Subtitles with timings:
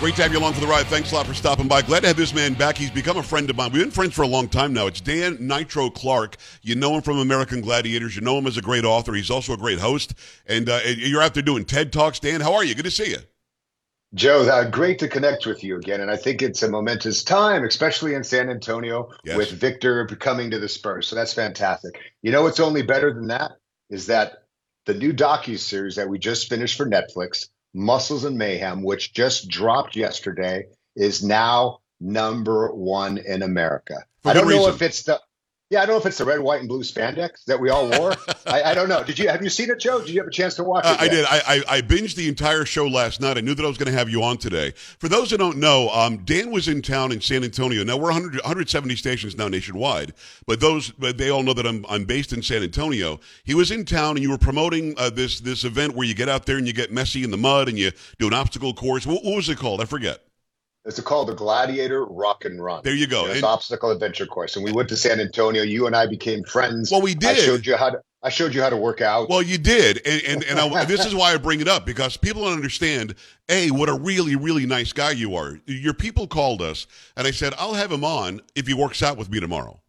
[0.00, 0.86] Great to have you along for the ride.
[0.86, 1.82] Thanks a lot for stopping by.
[1.82, 2.78] Glad to have this man back.
[2.78, 3.70] He's become a friend of mine.
[3.70, 4.86] We've been friends for a long time now.
[4.86, 6.38] It's Dan Nitro Clark.
[6.62, 8.16] You know him from American Gladiators.
[8.16, 9.12] You know him as a great author.
[9.12, 10.14] He's also a great host.
[10.46, 12.18] And uh, you're out there doing TED Talks.
[12.18, 12.74] Dan, how are you?
[12.74, 13.18] Good to see you.
[14.14, 16.00] Joe, uh, great to connect with you again.
[16.00, 19.36] And I think it's a momentous time, especially in San Antonio yes.
[19.36, 21.08] with Victor coming to the Spurs.
[21.08, 22.00] So that's fantastic.
[22.22, 23.52] You know what's only better than that?
[23.90, 24.44] Is that
[24.86, 29.96] the new docu-series that we just finished for Netflix– Muscles and Mayhem, which just dropped
[29.96, 30.66] yesterday,
[30.96, 34.04] is now number one in America.
[34.24, 34.74] I don't know reason.
[34.74, 35.20] if it's the
[35.70, 37.88] yeah, I don't know if it's the red, white, and blue spandex that we all
[37.88, 38.16] wore.
[38.46, 39.04] I, I, don't know.
[39.04, 40.00] Did you have you seen it, Joe?
[40.00, 41.00] Did you have a chance to watch uh, it?
[41.00, 41.24] I did.
[41.26, 43.38] I, I, I, binged the entire show last night.
[43.38, 44.72] I knew that I was going to have you on today.
[44.98, 47.84] For those who don't know, um, Dan was in town in San Antonio.
[47.84, 50.12] Now we're 100, 170 stations now nationwide,
[50.44, 53.20] but those but they all know that I'm I'm based in San Antonio.
[53.44, 56.28] He was in town, and you were promoting uh, this this event where you get
[56.28, 59.06] out there and you get messy in the mud and you do an obstacle course.
[59.06, 59.80] What, what was it called?
[59.80, 60.20] I forget.
[60.84, 62.82] It's called the Gladiator Rock and Run.
[62.82, 63.26] There you go.
[63.26, 65.62] It's obstacle adventure course, and we went to San Antonio.
[65.62, 66.90] You and I became friends.
[66.90, 67.30] Well, we did.
[67.30, 68.02] I showed you how to.
[68.22, 69.28] I showed you how to work out.
[69.28, 72.16] Well, you did, and and, and I, this is why I bring it up because
[72.16, 73.14] people don't understand.
[73.50, 75.60] A, what a really really nice guy you are.
[75.66, 79.18] Your people called us, and I said I'll have him on if he works out
[79.18, 79.80] with me tomorrow.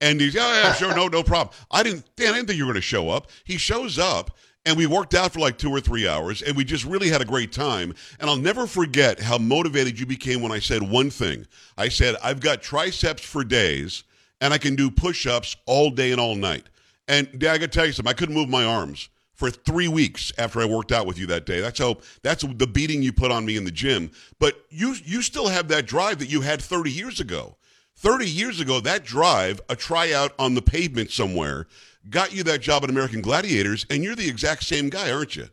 [0.00, 1.54] And he's yeah, yeah sure no no problem.
[1.70, 3.30] I didn't Dan, I didn't think you were going to show up.
[3.44, 6.64] He shows up and we worked out for like two or three hours and we
[6.64, 7.94] just really had a great time.
[8.20, 11.46] And i'll never forget how motivated you became when i said one thing.
[11.76, 14.04] I said i've got triceps for days
[14.40, 16.64] and i can do push-ups all day and all night.
[17.08, 18.10] And i gotta tell you something.
[18.10, 21.46] I couldn't move my arms for three weeks after i worked out with you that
[21.46, 21.60] day.
[21.60, 24.10] That's how that's the beating you put on me in the gym.
[24.38, 27.56] But you you still have that drive that you had 30 years ago.
[27.96, 31.66] 30 years ago that drive a tryout on the pavement somewhere
[32.10, 35.48] got you that job at American Gladiators, and you're the exact same guy, aren't you?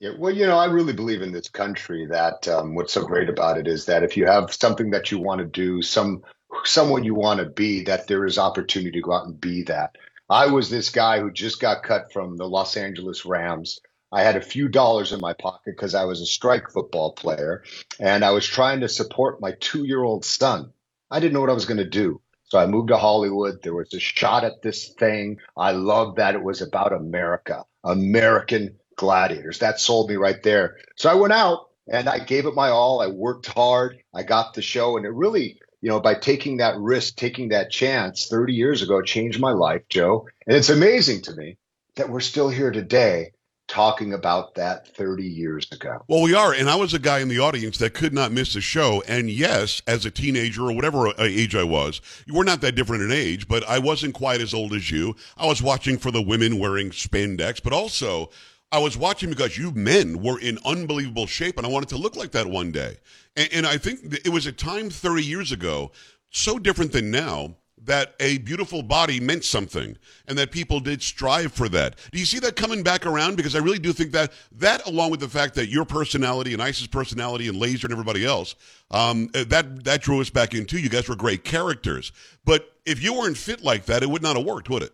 [0.00, 3.28] Yeah, well, you know, I really believe in this country that um, what's so great
[3.28, 6.22] about it is that if you have something that you want to do, some
[6.64, 9.96] someone you want to be, that there is opportunity to go out and be that.
[10.28, 13.80] I was this guy who just got cut from the Los Angeles Rams.
[14.12, 17.62] I had a few dollars in my pocket because I was a strike football player,
[17.98, 20.72] and I was trying to support my two-year-old son.
[21.10, 22.20] I didn't know what I was going to do.
[22.50, 23.62] So I moved to Hollywood.
[23.62, 25.38] There was a shot at this thing.
[25.56, 29.60] I loved that it was about America, American gladiators.
[29.60, 30.78] That sold me right there.
[30.96, 33.02] So I went out and I gave it my all.
[33.02, 33.98] I worked hard.
[34.14, 34.96] I got the show.
[34.96, 39.02] And it really, you know, by taking that risk, taking that chance 30 years ago,
[39.02, 40.28] changed my life, Joe.
[40.46, 41.58] And it's amazing to me
[41.96, 43.32] that we're still here today
[43.70, 46.04] talking about that 30 years ago.
[46.08, 46.52] Well, we are.
[46.52, 49.02] And I was a guy in the audience that could not miss the show.
[49.06, 53.04] And yes, as a teenager or whatever uh, age I was, we're not that different
[53.04, 55.14] in age, but I wasn't quite as old as you.
[55.36, 58.30] I was watching for the women wearing spandex, but also
[58.72, 62.16] I was watching because you men were in unbelievable shape and I wanted to look
[62.16, 62.98] like that one day.
[63.36, 65.92] And, and I think it was a time 30 years ago,
[66.30, 67.54] so different than now
[67.84, 69.96] that a beautiful body meant something
[70.28, 71.96] and that people did strive for that.
[72.12, 73.36] Do you see that coming back around?
[73.36, 76.62] Because I really do think that that, along with the fact that your personality and
[76.62, 78.54] Ice's personality and Laser and everybody else,
[78.90, 80.78] um, that that drew us back into.
[80.78, 82.12] You guys were great characters,
[82.44, 84.92] but if you weren't fit like that, it would not have worked, would it?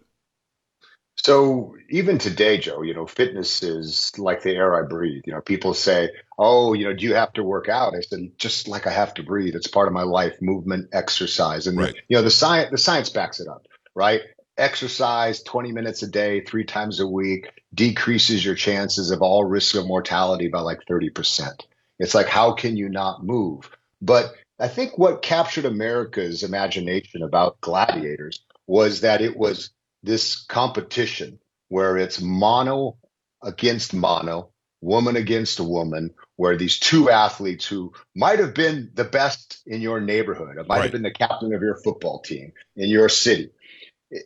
[1.16, 5.22] So even today, Joe, you know, fitness is like the air I breathe.
[5.26, 8.32] You know, people say, "Oh, you know, do you have to work out?" I said,
[8.38, 9.54] "Just like I have to breathe.
[9.54, 11.94] It's part of my life: movement, exercise." And right.
[12.08, 14.20] you know, the science the science backs it up, right?
[14.58, 19.74] Exercise 20 minutes a day, three times a week, decreases your chances of all risk
[19.74, 21.66] of mortality by like 30%.
[21.98, 23.70] It's like, how can you not move?
[24.00, 29.70] But I think what captured America's imagination about gladiators was that it was
[30.06, 32.96] this competition where it's mono
[33.42, 34.50] against mono,
[34.80, 39.80] woman against a woman, where these two athletes who might have been the best in
[39.80, 40.82] your neighborhood, it might right.
[40.84, 43.50] have been the captain of your football team in your city.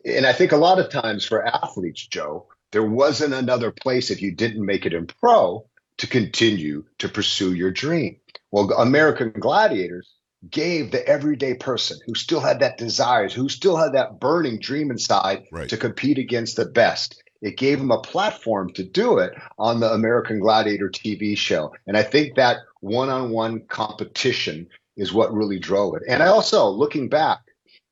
[0.05, 4.21] And I think a lot of times for athletes, Joe, there wasn't another place if
[4.21, 5.65] you didn't make it in pro
[5.97, 8.17] to continue to pursue your dream.
[8.51, 10.13] Well, American Gladiators
[10.49, 14.91] gave the everyday person who still had that desire, who still had that burning dream
[14.91, 15.69] inside right.
[15.69, 17.21] to compete against the best.
[17.41, 21.73] It gave them a platform to do it on the American Gladiator TV show.
[21.87, 26.03] And I think that one on one competition is what really drove it.
[26.07, 27.39] And I also, looking back,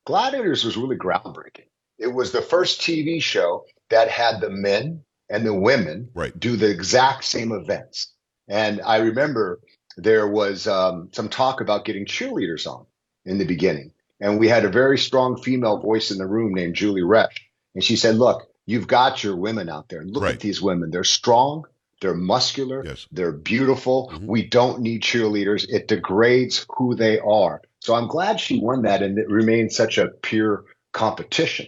[0.09, 1.67] Gladiators was really groundbreaking.
[1.99, 6.37] It was the first TV show that had the men and the women right.
[6.39, 8.11] do the exact same events.
[8.47, 9.59] And I remember
[9.97, 12.85] there was um, some talk about getting cheerleaders on
[13.25, 13.91] in the beginning.
[14.19, 17.39] And we had a very strong female voice in the room named Julie Resch.
[17.73, 20.03] And she said, Look, you've got your women out there.
[20.03, 20.33] Look right.
[20.33, 20.91] at these women.
[20.91, 21.65] They're strong,
[22.01, 22.83] They're muscular.
[22.85, 23.07] Yes.
[23.11, 24.11] They're beautiful.
[24.13, 24.25] Mhm.
[24.25, 25.65] We don't need cheerleaders.
[25.69, 27.61] It degrades who they are.
[27.81, 31.67] So I'm glad she won that and it remains such a pure competition.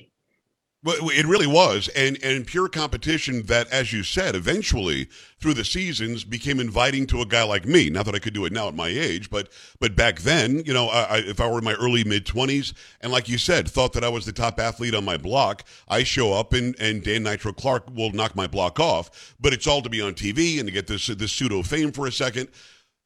[0.83, 5.63] Well, it really was, and and pure competition that, as you said, eventually through the
[5.63, 7.91] seasons became inviting to a guy like me.
[7.91, 9.49] Not that I could do it now at my age, but
[9.79, 13.11] but back then, you know, I, if I were in my early mid twenties, and
[13.11, 16.33] like you said, thought that I was the top athlete on my block, I show
[16.33, 19.35] up and and Dan Nitro Clark will knock my block off.
[19.39, 22.07] But it's all to be on TV and to get this this pseudo fame for
[22.07, 22.49] a second.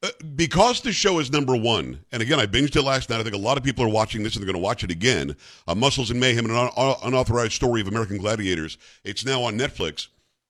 [0.06, 3.20] Uh, because the show is number one, and again, I binged it last night.
[3.20, 4.92] I think a lot of people are watching this and they're going to watch it
[4.92, 5.36] again.
[5.68, 8.78] Uh, Muscles and Mayhem, an un- unauthorized story of American gladiators.
[9.04, 10.08] It's now on Netflix.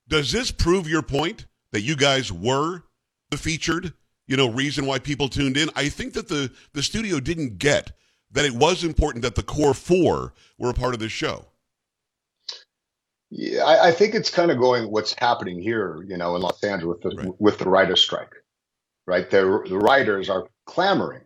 [0.09, 2.83] Does this prove your point that you guys were
[3.31, 3.93] the featured,
[4.27, 5.69] you know, reason why people tuned in?
[5.75, 7.93] I think that the the studio didn't get
[8.31, 11.45] that it was important that the core four were a part of this show.
[13.29, 16.63] Yeah, I, I think it's kind of going what's happening here, you know, in Los
[16.63, 17.41] Angeles with the, Right.
[17.41, 18.33] with the writer strike,
[19.07, 19.29] right?
[19.29, 21.23] The, the writers are clamoring,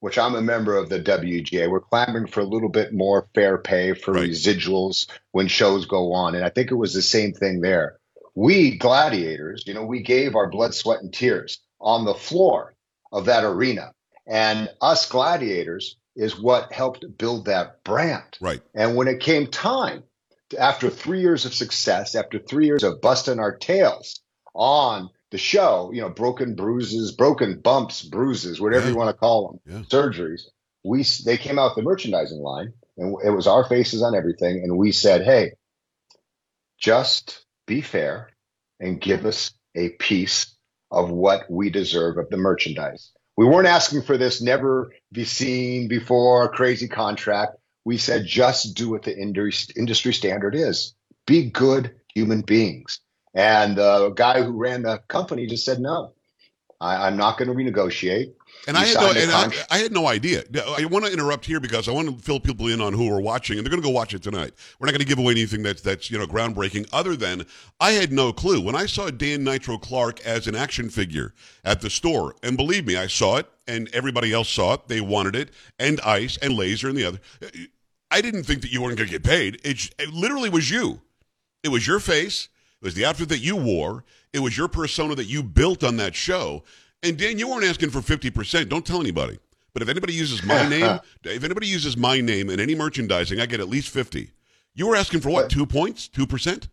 [0.00, 1.70] which I'm a member of the WGA.
[1.70, 4.30] We're clamoring for a little bit more fair pay for Right.
[4.30, 6.34] residuals when shows go on.
[6.34, 7.98] And I think it was the same thing there.
[8.34, 12.74] We gladiators, you know, we gave our blood, sweat, and tears on the floor
[13.12, 13.92] of that arena.
[14.26, 18.38] And us gladiators is what helped build that brand.
[18.40, 18.62] Right.
[18.74, 20.04] And when it came time,
[20.58, 24.20] after three years of success, after three years of busting our tails
[24.54, 28.92] on the show, you know, broken bruises, broken bumps, bruises, whatever Yeah.
[28.92, 29.82] you want to call them, Yeah.
[29.88, 30.42] surgeries,
[30.84, 34.62] we they came out with the merchandising line, and it was our faces on everything,
[34.62, 35.54] and we said, hey,
[36.78, 38.30] just be fair
[38.78, 40.54] and give us a piece
[40.92, 43.10] of what we deserve of the merchandise.
[43.36, 47.56] We weren't asking for this never be seen before crazy contract.
[47.84, 50.94] We said just do what the industry, industry standard is.
[51.26, 53.00] Be good human beings.
[53.34, 56.12] And uh, the guy who ran the company just said, no,
[56.80, 58.34] I, I'm not going to renegotiate.
[58.66, 59.52] And I had no, and I.
[59.70, 60.42] I had no idea.
[60.78, 63.20] I want to interrupt here because I want to fill people in on who are
[63.20, 64.54] watching, and they're going to go watch it tonight.
[64.78, 66.88] We're not going to give away anything that's that's you know groundbreaking.
[66.90, 67.44] Other than
[67.78, 71.82] I had no clue when I saw Dan Nitro Clark as an action figure at
[71.82, 74.88] the store, and believe me, I saw it, and everybody else saw it.
[74.88, 77.18] They wanted it, and Ice and Laser and the other.
[78.10, 79.60] I didn't think that you weren't going to get paid.
[79.62, 81.02] It, it literally was you.
[81.62, 82.48] It was your face.
[82.84, 84.04] It was the outfit that you wore.
[84.34, 86.64] It was your persona that you built on that show.
[87.02, 88.68] And Dan, you weren't asking for 50%.
[88.68, 89.38] Don't tell anybody.
[89.72, 93.46] But if anybody uses my name, if anybody uses my name in any merchandising, I
[93.46, 94.32] get at least 50.
[94.74, 95.48] You were asking for what?
[95.48, 96.10] Two points?
[96.14, 96.68] 2%?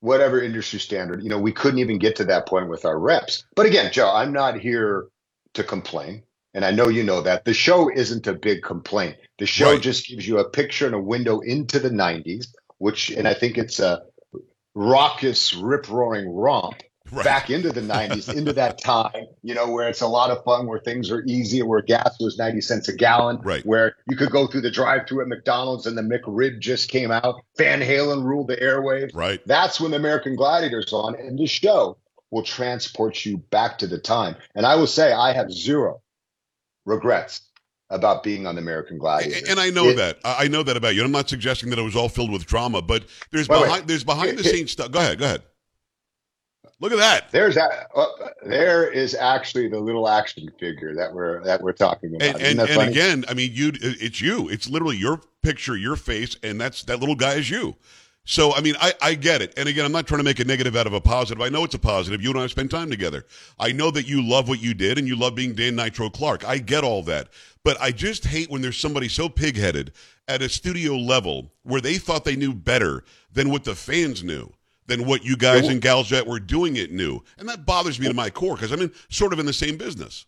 [0.00, 1.22] whatever industry standard.
[1.22, 3.44] You know, we couldn't even get to that point with our reps.
[3.54, 5.06] But again, Joe, I'm not here
[5.54, 6.24] to complain.
[6.54, 7.44] And I know you know that.
[7.44, 9.16] The show isn't a big complaint.
[9.38, 9.80] The show Right.
[9.80, 12.46] just gives you a picture and a window into the 90s,
[12.78, 14.02] which, and I think it's a
[14.74, 17.24] raucous, rip roaring romp Right.
[17.26, 20.66] back into the 90s, into that time, you know, where it's a lot of fun,
[20.66, 23.66] where things are easy, where gas was 90 cents a gallon, Right.
[23.66, 27.10] where you could go through the drive through at McDonald's and the McRib just came
[27.10, 27.42] out.
[27.58, 29.10] Van Halen ruled the airwaves.
[29.14, 29.40] Right.
[29.46, 31.98] That's when the American Gladiator's on, and this show
[32.30, 34.36] will transport you back to the time.
[34.54, 36.00] And I will say, I have zero
[36.86, 37.42] regrets
[37.92, 39.46] about being on the American Gladiator.
[39.48, 40.18] And I know It- that.
[40.24, 41.04] I know that about you.
[41.04, 43.66] I'm not suggesting that it was all filled with drama, but there's Wait, wait.
[43.66, 44.90] behind there's behind the scenes stuff.
[44.90, 45.18] Go ahead.
[45.18, 45.42] Go ahead.
[46.80, 47.30] Look at that.
[47.30, 48.06] There's a, uh,
[48.44, 52.40] there is actually the little action figure that we're that we're talking about.
[52.40, 54.48] And, and, and again, I mean, you it's you.
[54.48, 57.76] It's literally your picture, your face, and that's that little guy is you.
[58.24, 59.52] So I mean, I, I get it.
[59.56, 61.42] And again, I'm not trying to make a negative out of a positive.
[61.42, 62.22] I know it's a positive.
[62.22, 63.24] You and I spend time together.
[63.58, 66.44] I know that you love what you did and you love being Dan Nitro Clark.
[66.46, 67.28] I get all that.
[67.64, 69.90] But I just hate when there's somebody so pigheaded
[70.28, 74.52] at a studio level where they thought they knew better than what the fans knew,
[74.86, 77.22] than what you guys and gals that were doing it knew.
[77.38, 79.76] And that bothers me to my core because I'm in sort of in the same
[79.76, 80.26] business.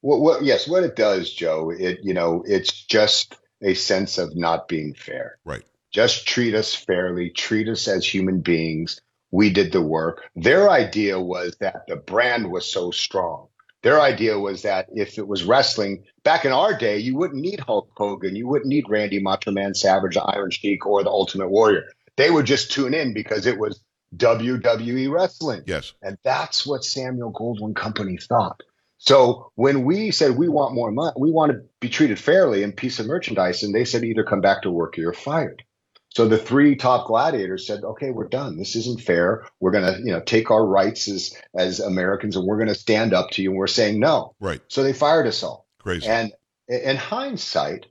[0.00, 4.36] What, what, yes, what it does, Joe, it you know, it's just a sense of
[4.36, 5.38] not being fair.
[5.44, 5.62] Right.
[5.94, 9.00] Just treat us fairly, treat us as human beings.
[9.30, 10.28] We did the work.
[10.34, 13.46] Their idea was that the brand was so strong.
[13.82, 17.60] Their idea was that if it was wrestling back in our day, you wouldn't need
[17.60, 21.84] Hulk Hogan, you wouldn't need Randy Macho Man Savage, Iron Sheik, or the Ultimate Warrior.
[22.16, 23.80] They would just tune in because it was
[24.16, 25.62] WWE wrestling.
[25.66, 25.92] Yes.
[26.02, 28.64] And that's what Samuel Goldwyn Company thought.
[28.98, 32.76] So when we said we want more money, we want to be treated fairly and
[32.76, 35.62] piece of merchandise, and they said either come back to work or you're fired.
[36.14, 38.56] So the three top gladiators said, "Okay, we're done.
[38.56, 39.46] This isn't fair.
[39.60, 43.30] We're gonna, you know, take our rights as as Americans, and we're gonna stand up
[43.32, 44.34] to you." And we're saying no.
[44.40, 44.60] Right.
[44.68, 45.66] So they fired us all.
[45.80, 46.06] Crazy.
[46.06, 46.32] And
[46.68, 47.86] in hindsight,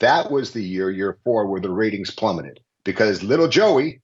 [0.00, 4.00] that was the year, year four, where the ratings plummeted because little Joey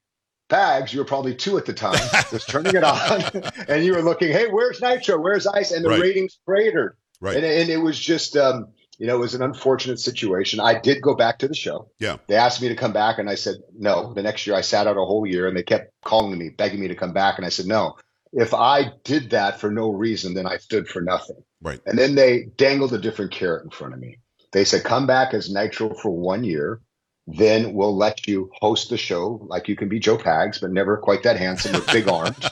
[0.51, 1.99] Bags, you were probably two at the time,
[2.31, 3.23] just turning it on,
[3.69, 5.19] and you were looking, hey, where's Nitro?
[5.19, 5.73] Where's Ice?
[5.73, 6.01] And the Right.
[6.03, 6.97] ratings cratered.
[7.21, 7.37] Right.
[7.37, 10.61] And, and it was just, um, you know, it was an unfortunate situation.
[10.61, 11.91] I did go back to the show.
[11.99, 12.19] Yeah.
[12.27, 14.13] They asked me to come back, and I said no.
[14.13, 16.81] The next year, I sat out a whole year, and they kept calling me, begging
[16.81, 17.97] me to come back, and I said no.
[18.33, 21.43] If I did that for no reason, then I stood for nothing.
[21.63, 21.81] Right.
[21.87, 24.19] And then they dangled a different carrot in front of me.
[24.53, 26.81] They said, come back as Nitro for one year.
[27.27, 29.41] Then we'll let you host the show.
[29.49, 32.37] Like you can be Joe Pags, but never quite that handsome with big arms.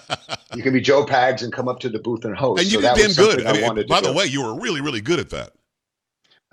[0.54, 2.60] You can be Joe Pags and come up to the booth and host.
[2.60, 3.46] And you So that did damn good.
[3.46, 5.54] I mean, wanted by the way, you were really, really good at that.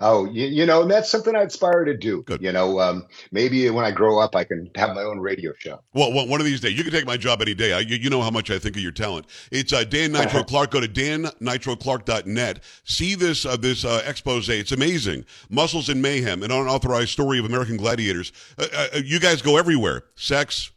[0.02, 2.22] Oh, you, you know, and that's something I aspire to do.
[2.22, 2.40] Good.
[2.40, 5.82] You know, um, maybe when I grow up, I can have my own radio show.
[5.92, 7.74] Well, one one of these days, you can take my job any day.
[7.74, 9.26] I, you, you know how much I think of your talent.
[9.52, 10.70] It's uh, Dan Nitro Clark.
[10.70, 12.64] Go to dannitroclark.net.
[12.84, 14.48] See this uh, this uh, expose.
[14.48, 15.26] It's amazing.
[15.50, 18.32] Muscles and Mayhem, an unauthorized story of American gladiators.
[18.58, 20.04] Uh, uh, you guys go everywhere.
[20.14, 20.70] Sex,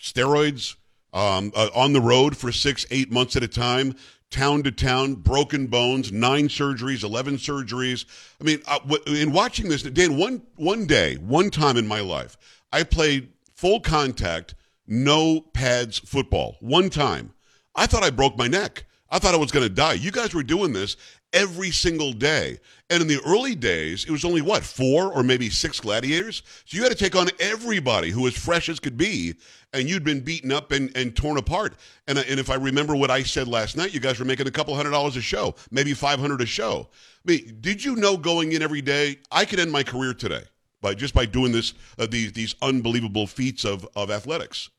[0.00, 0.76] steroids,
[1.12, 3.94] um, uh, on the road for six, eight months at a time.
[4.30, 8.04] Town to town, broken bones, nine surgeries, eleven surgeries.
[8.40, 12.36] I mean, uh, in watching this, Dan, one one day, one time in my life,
[12.72, 14.54] I played full contact,
[14.86, 16.56] no pads football.
[16.60, 17.34] One time.
[17.74, 18.84] I thought I broke my neck.
[19.10, 19.94] I thought I was going to die.
[19.94, 20.96] You guys were doing this
[21.32, 22.58] every single day.
[22.88, 26.42] And in the early days, it was only what, four or maybe six gladiators?
[26.64, 29.34] So you had to take on everybody who was fresh as could be,
[29.72, 31.74] and you'd been beaten up and, and torn apart.
[32.08, 34.48] And, uh, and if I remember what I said last night, you guys were making
[34.48, 36.88] a couple hundred dollars a show, maybe 500 a show.
[37.24, 40.42] I mean, did you know going in every day, I could end my career today
[40.80, 44.70] by just by doing this, uh, these, these unbelievable feats of, of athletics?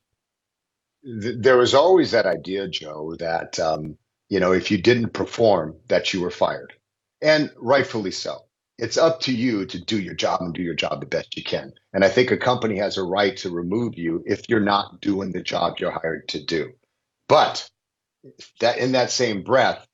[1.02, 3.96] There was always that idea, Joe, that, um,
[4.32, 6.72] you know, if you didn't perform, that you were fired.
[7.20, 8.38] And rightfully so.
[8.78, 11.44] It's up to you to do your job and do your job the best you
[11.44, 11.74] can.
[11.92, 15.32] And I think a company has a right to remove you if you're not doing
[15.32, 16.72] the job you're hired to do.
[17.28, 17.68] But
[18.60, 19.86] that in that same breath,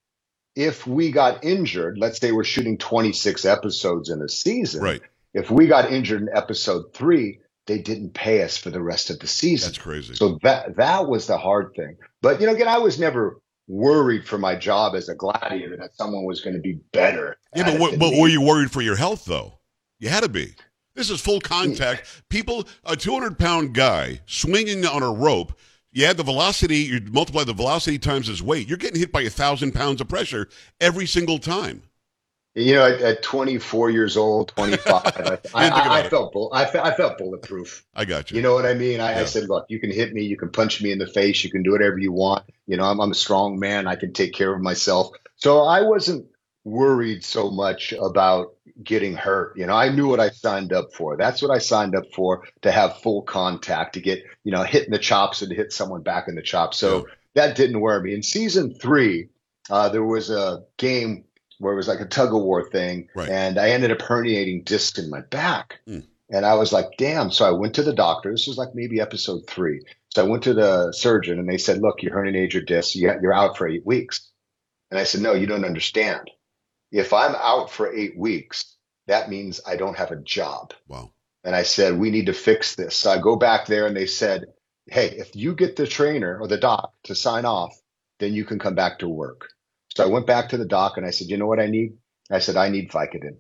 [0.55, 5.03] if we got injured, let's say we're shooting 26 episodes in a season, Right.
[5.35, 9.19] if we got injured in episode three, they didn't pay us for the rest of
[9.19, 9.71] the season.
[9.71, 10.15] That's crazy.
[10.15, 11.97] So that that was the hard thing.
[12.23, 15.95] But you know, again, I was never worried for my job as a gladiator that
[15.95, 17.37] someone was going to be better.
[17.55, 18.21] Yeah, but, but me.
[18.21, 19.59] were you worried for your health though?
[20.01, 20.55] You had to be.
[20.95, 22.25] This is full contact.
[22.29, 25.57] People, a 200 pound guy swinging on a rope.
[25.93, 28.69] You add the velocity, you multiply the velocity times his weight.
[28.69, 30.49] You're getting hit by a thousand pounds of pressure
[30.81, 31.83] every single time.
[32.55, 34.89] You know, at, at 24 years old, 25,
[35.55, 37.85] I, I, I, felt bull, I, I felt bulletproof.
[37.95, 38.37] I got you.
[38.37, 39.01] You know what I mean?
[39.01, 39.21] I, Yeah.
[39.21, 41.51] I said, look, you can hit me, you can punch me in the face, you
[41.51, 42.45] can do whatever you want.
[42.67, 43.87] You know, I'm, I'm a strong man.
[43.87, 45.11] I can take care of myself.
[45.37, 46.27] So I wasn't
[46.65, 49.57] worried so much about getting hurt.
[49.57, 51.17] You know, I knew what I signed up for.
[51.17, 54.85] That's what I signed up for to have full contact, to get, you know, hit
[54.85, 56.77] in the chops and to hit someone back in the chops.
[56.77, 58.15] So that didn't worry me.
[58.15, 59.29] In season three,
[59.71, 61.25] uh, there was a game
[61.59, 63.29] where it was like a tug of war thing, Right.
[63.29, 65.81] and I ended up herniating disc in my back.
[65.87, 66.01] Hmm.
[66.31, 67.31] And I was like, damn.
[67.31, 68.31] So I went to the doctor.
[68.31, 69.81] This was like maybe episode three.
[70.15, 72.95] So I went to the surgeon and they said, look, you herniated your disc.
[72.95, 74.29] You- You're out for eight weeks.
[74.91, 76.31] And I said, no, you don't understand.
[76.93, 80.73] If I'm out for eight weeks, that means I don't have a job.
[80.87, 81.13] wow.
[81.45, 82.95] And I said, we need to fix this.
[82.97, 84.47] So I go back there and they said,
[84.87, 87.75] hey, if you get the trainer or the doc to sign off,
[88.19, 89.49] then you can come back to work.
[89.99, 91.95] So I went back to the doc and I said, you know what I need?
[92.31, 93.39] I said, I need Vicodin.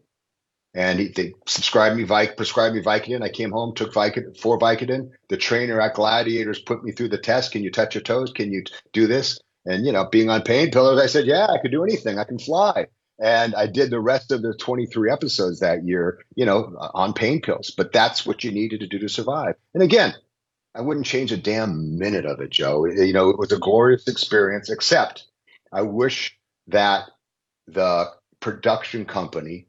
[0.75, 3.23] And he, they subscribed me, Vic, prescribed me Vicodin.
[3.23, 5.11] I came home, took Vicodin, four Vicodin.
[5.29, 7.53] The trainer at Gladiators put me through the test.
[7.53, 8.33] Can you touch your toes?
[8.33, 9.38] Can you do this?
[9.67, 12.19] And, you know, being on pain painkillers, I said, yeah, I could do anything.
[12.19, 12.88] I can fly.
[13.21, 17.41] And I did the rest of the 23 episodes that year, you know, on pain
[17.41, 17.73] pills.
[17.77, 19.55] But that's what you needed to do to survive.
[19.75, 20.12] And again,
[20.75, 22.85] I wouldn't change a damn minute of it, Joe.
[22.87, 25.25] You know, it was a glorious experience, except
[25.73, 26.38] I wish
[26.69, 27.05] that
[27.67, 28.07] the
[28.41, 29.67] production company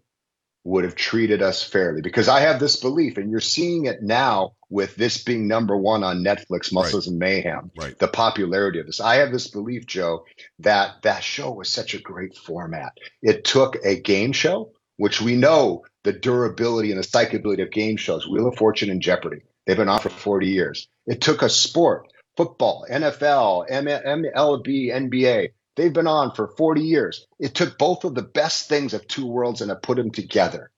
[0.64, 4.54] would have treated us fairly because I have this belief, and you're seeing it now
[4.70, 7.98] with this being number one on Netflix, Muscles and Mayhem, Right.
[7.98, 9.00] the popularity of this.
[9.00, 10.26] I have this belief, Joe,
[10.60, 12.94] that that show was such a great format.
[13.24, 17.98] It took a game show, which we know the durability and the psychability of game
[17.98, 19.42] shows, Wheel of Fortune and Jeopardy.
[19.66, 20.88] They've been on for 40 years.
[21.08, 25.50] It took a sport, football, NFL, MLB, NBA.
[25.80, 27.26] They've been on for 40 years.
[27.40, 30.72] It took both of the best things of two worlds and it put them together.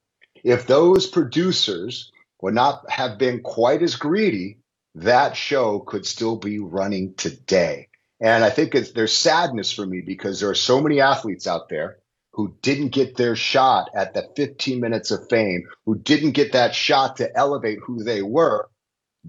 [0.43, 4.60] If those producers would not have been quite as greedy,
[4.93, 7.88] that show could still be running today.
[8.20, 11.67] And I think it's, there's sadness for me because there are so many athletes out
[11.67, 11.98] there
[12.34, 16.75] who didn't get their shot at the 15 minutes of fame, who didn't get that
[16.75, 18.70] shot to elevate who they were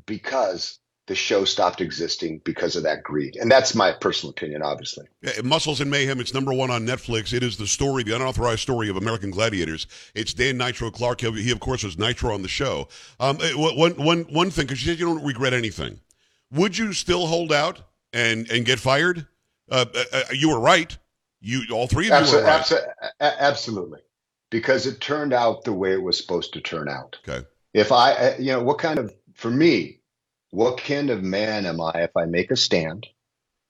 [0.04, 3.36] because the show stopped existing because of that greed.
[3.36, 5.06] And that's my personal opinion, obviously.
[5.20, 7.32] Yeah, Muscles and Mayhem, it's number one on Netflix.
[7.32, 9.88] It is the story, the unauthorized story of American gladiators.
[10.14, 11.20] It's Dan Nitro Clark.
[11.22, 12.88] He, of course, was Nitro on the show.
[13.18, 16.00] Um, one, one, one thing, because you said you don't regret anything.
[16.52, 17.82] Would you still hold out
[18.12, 19.26] and, and get fired?
[19.70, 20.96] Uh, uh, uh you were right.
[21.40, 22.60] You, all three of you were right.
[22.60, 22.88] Absolutely,
[23.20, 24.00] absolutely.
[24.50, 27.18] Because it turned out the way it was supposed to turn out.
[27.26, 27.44] Okay.
[27.74, 29.98] If I, uh, you know, what kind of, for me,
[30.52, 33.08] what kind of man am I if I make a stand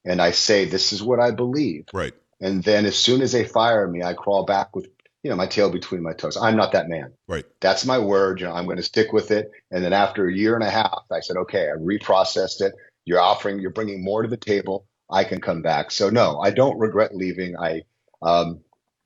[0.05, 1.87] and I say, this is what I believe?
[1.95, 2.13] Right.
[2.41, 4.89] And then as soon as they fire me, I crawl back with,
[5.23, 6.37] you know, my tail between my toes.
[6.37, 7.13] I'm not that man.
[7.29, 7.45] Right.
[7.61, 8.41] That's my word.
[8.41, 9.49] You know, I'm going to stick with it.
[9.71, 12.75] And then after a year and a half, I said, okay, I reprocessed it.
[13.05, 14.85] You're offering, you're bringing more to the table.
[15.09, 15.93] I can come back.
[15.93, 17.57] So no, I don't regret leaving.
[17.57, 17.83] I,
[18.23, 18.61] um,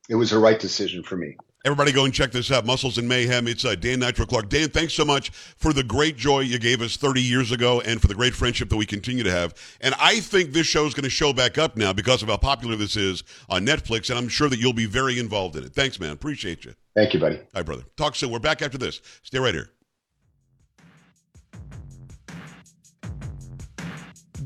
[0.09, 1.37] it was the right decision for me.
[1.64, 2.64] Everybody go and check this out.
[2.64, 3.48] Muscles and Mayhem.
[3.48, 4.48] It's uh, Dan Nitro Clark.
[4.48, 8.00] Dan, thanks so much for the great joy you gave us 30 years ago and
[8.00, 9.52] for the great friendship that we continue to have.
[9.80, 12.36] And I think this show is going to show back up now because of how
[12.36, 14.10] popular this is on Netflix.
[14.10, 15.72] And I'm sure that you'll be very involved in it.
[15.72, 16.10] Thanks, man.
[16.12, 16.75] Appreciate you.
[16.94, 17.40] Thank you, buddy.
[17.52, 17.82] Hi, brother.
[17.96, 18.30] Talk soon.
[18.30, 19.00] We're back after this.
[19.25, 19.70] Stay right here.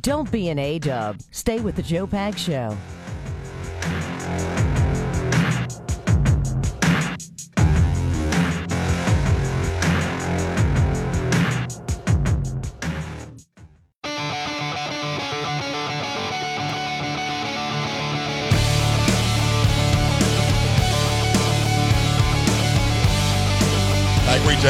[0.00, 1.20] Don't be an A dub.
[1.32, 2.76] Stay with the Joe Pags Show.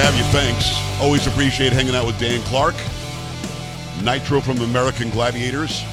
[0.00, 0.25] Have you.
[0.33, 0.73] Thanks.
[1.02, 2.75] Always appreciate hanging out with Dan Clark.
[4.02, 5.85] Nitro from American Gladiators.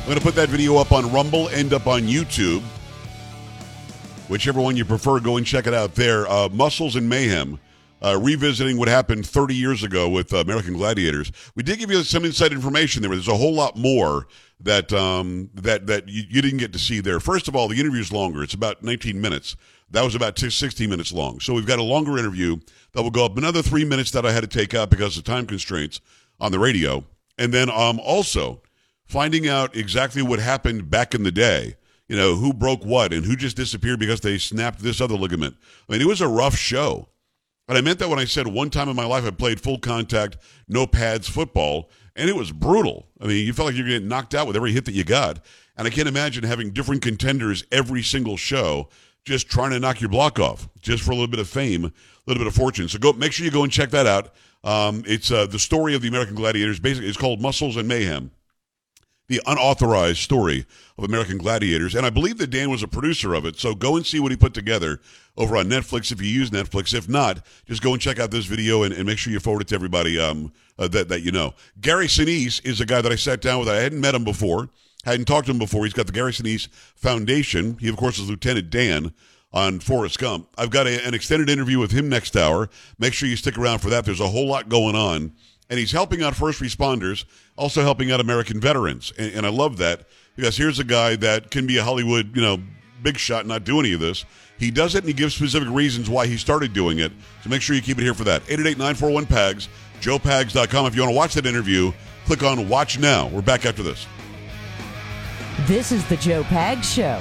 [0.00, 2.62] I'm going to put that video up on Rumble and up on YouTube.
[4.28, 6.26] Whichever one you prefer, go and check it out there.
[6.26, 7.60] Uh, Muscles and Mayhem,
[8.02, 11.32] uh, revisiting what happened 30 years ago with uh, American Gladiators.
[11.54, 13.10] We did give you some inside information there.
[13.10, 14.26] There's a whole lot more
[14.60, 17.20] that um, that that you, you didn't get to see there.
[17.20, 18.42] First of all, the interview is longer.
[18.42, 19.56] It's about 19 minutes.
[19.90, 21.40] That was about 60 minutes long.
[21.40, 22.58] So we've got a longer interview
[22.92, 25.24] that will go up another three minutes that I had to take out because of
[25.24, 26.00] time constraints
[26.40, 27.04] on the radio.
[27.38, 28.60] And then um, also
[29.06, 31.76] finding out exactly what happened back in the day.
[32.06, 35.56] You know, who broke what and who just disappeared because they snapped this other ligament.
[35.88, 37.08] I mean, it was a rough show.
[37.68, 39.78] And I meant that when I said one time in my life I played full
[39.78, 43.06] contact, no pads football, and it was brutal.
[43.20, 45.44] I mean, you felt like you're getting knocked out with every hit that you got.
[45.76, 48.88] And I can't imagine having different contenders every single show
[49.24, 51.92] just trying to knock your block off just for a little bit of fame, a
[52.26, 52.88] little bit of fortune.
[52.88, 54.34] So go make sure you go and check that out.
[54.64, 56.80] Um, it's uh, the story of the American Gladiators.
[56.80, 58.32] Basically, it's called Muscles and Mayhem,
[59.28, 61.94] the unauthorized story of American Gladiators.
[61.94, 63.56] And I believe that Dan was a producer of it.
[63.58, 65.00] So go and see what he put together
[65.38, 66.92] over on Netflix if you use Netflix.
[66.92, 69.62] If not, just go and check out this video and, and make sure you forward
[69.62, 71.54] it to everybody um, uh, that that you know.
[71.80, 73.68] Gary Sinise is a guy that I sat down with.
[73.68, 74.68] I hadn't met him before.
[75.04, 75.84] Hadn't talked to him before.
[75.84, 77.78] He's got the Gary Sinise Foundation.
[77.78, 79.14] He, of course, is Lieutenant Dan
[79.52, 80.48] on Forrest Gump.
[80.58, 82.68] I've got a, an extended interview with him next hour.
[82.98, 84.04] Make sure you stick around for that.
[84.04, 85.32] There's a whole lot going on.
[85.70, 87.24] And he's helping out first responders,
[87.56, 89.12] also helping out American veterans.
[89.18, 92.42] And, and I love that because here's a guy that can be a Hollywood, you
[92.42, 92.58] know,
[93.02, 94.24] big shot, not do any of this.
[94.58, 97.12] He does it and he gives specific reasons why he started doing it.
[97.42, 98.42] So make sure you keep it here for that.
[98.42, 99.68] 888 941 PAGS,
[100.00, 100.86] joepags.com.
[100.86, 101.92] If you want to watch that interview,
[102.26, 103.28] click on Watch Now.
[103.28, 104.06] We're back after this.
[105.66, 107.20] This is the Joe Pags Show.